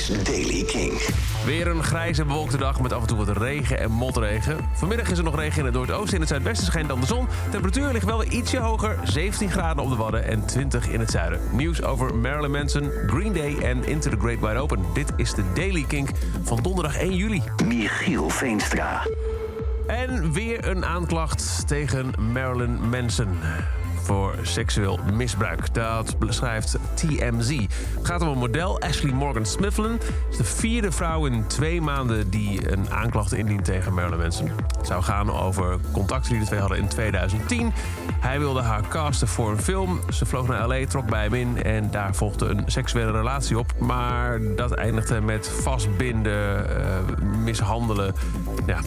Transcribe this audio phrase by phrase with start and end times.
[0.00, 0.92] is Daily King.
[1.44, 4.56] Weer een grijze bewolkte dag met af en toe wat regen en motregen.
[4.74, 6.14] Vanmiddag is er nog regen in het noordoosten.
[6.14, 7.26] In het zuidwesten schijnt dan de zon.
[7.50, 8.98] Temperatuur ligt wel weer ietsje hoger.
[9.04, 11.40] 17 graden op de Wadden en 20 in het zuiden.
[11.52, 14.84] Nieuws over Marilyn Manson, Green Day en Into the Great Wide Open.
[14.94, 16.08] Dit is de Daily Kink
[16.42, 17.42] van donderdag 1 juli.
[17.66, 19.06] Michiel Veenstra.
[19.86, 23.28] En weer een aanklacht tegen Marilyn Manson
[24.10, 25.74] voor seksueel misbruik.
[25.74, 27.50] Dat beschrijft TMZ.
[27.58, 29.98] Het gaat om een model, Ashley Morgan Smifflin.
[30.30, 34.50] is de vierde vrouw in twee maanden die een aanklacht indient tegen Marilyn Manson.
[34.76, 37.72] Het zou gaan over contacten die de twee hadden in 2010.
[38.20, 40.00] Hij wilde haar casten voor een film.
[40.12, 43.72] Ze vloog naar LA, trok bij hem in en daar volgde een seksuele relatie op.
[43.78, 48.14] Maar dat eindigde met vastbinden, uh, mishandelen.
[48.66, 48.78] Ja,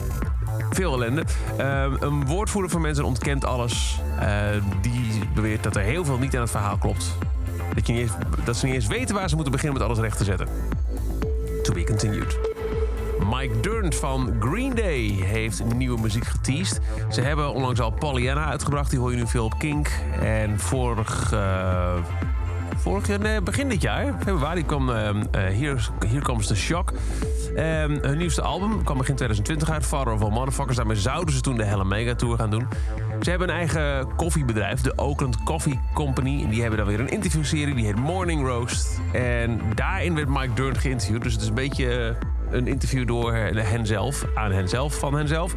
[0.70, 1.24] veel ellende.
[1.60, 4.00] Uh, een woordvoerder van mensen ontkent alles.
[4.20, 4.48] Uh,
[4.82, 7.18] die beweert dat er heel veel niet aan het verhaal klopt.
[7.76, 8.12] Dat, je niet
[8.44, 10.48] dat ze niet eens weten waar ze moeten beginnen met alles recht te zetten.
[11.64, 12.38] To be continued.
[13.32, 16.80] Mike Durnt van Green Day heeft nieuwe muziek geteased.
[17.10, 18.90] Ze hebben onlangs al Pollyanna uitgebracht.
[18.90, 19.92] Die hoor je nu veel op Kink.
[20.22, 21.32] En vorig...
[21.34, 21.94] Uh,
[22.84, 25.10] vorig begin dit jaar, februari, kwam uh,
[25.52, 26.92] Hier, Hier Comes the Shock.
[26.92, 30.78] Um, hun nieuwste album kwam begin 2020 uit, Father of All Motherfuckers.
[30.78, 32.68] Daarmee zouden ze toen de hele Mega Tour gaan doen.
[33.22, 36.44] Ze hebben een eigen koffiebedrijf, de Oakland Coffee Company.
[36.44, 39.02] En die hebben dan weer een interviewserie, die heet Morning Roast.
[39.14, 41.24] En daarin werd Mike Durn geïnterviewd.
[41.24, 42.16] Dus het is een beetje
[42.52, 45.56] een interview door henzelf, aan henzelf, van henzelf.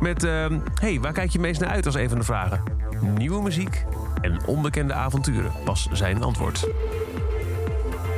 [0.00, 2.77] Met, uh, hey, waar kijk je meest naar uit als een van de vragen?
[3.00, 3.84] Nieuwe muziek
[4.20, 6.68] en onbekende avonturen, was zijn antwoord.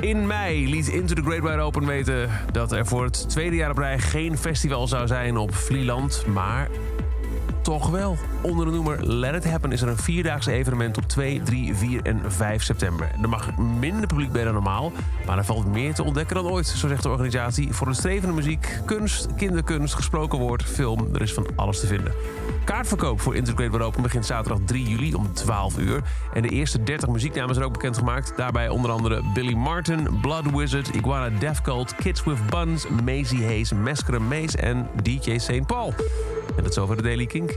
[0.00, 3.70] In mei liet Into the Great Wide Open weten dat er voor het tweede jaar
[3.70, 6.68] op rij geen festival zou zijn op Vlieland, maar
[7.70, 8.16] toch wel.
[8.40, 12.00] Onder de noemer Let It Happen is er een vierdaagse evenement op 2, 3, 4
[12.02, 13.10] en 5 september.
[13.22, 14.92] Er mag minder publiek bij dan normaal,
[15.26, 17.72] maar er valt meer te ontdekken dan ooit, zo zegt de organisatie.
[17.72, 22.12] Voor een strevende muziek, kunst, kinderkunst, gesproken woord, film, er is van alles te vinden.
[22.64, 26.02] Kaartverkoop voor Integrate Open begint zaterdag 3 juli om 12 uur.
[26.34, 28.32] En de eerste 30 muzieknamen zijn ook bekendgemaakt.
[28.36, 33.72] Daarbij onder andere Billy Martin, Blood Wizard, Iguana Death Cult, Kids with Buns, Maisie Hayes,
[33.72, 35.66] Mascara Maze en DJ St.
[35.66, 35.94] Paul.
[36.56, 37.56] En dat is over de Daily Kink.